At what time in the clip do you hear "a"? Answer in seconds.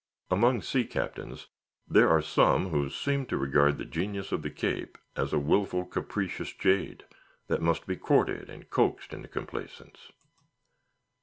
5.31-5.37